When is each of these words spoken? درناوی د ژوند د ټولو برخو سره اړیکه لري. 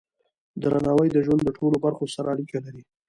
درناوی 0.61 1.07
د 1.11 1.17
ژوند 1.25 1.41
د 1.43 1.49
ټولو 1.57 1.75
برخو 1.85 2.05
سره 2.15 2.27
اړیکه 2.33 2.57
لري. 2.65 2.81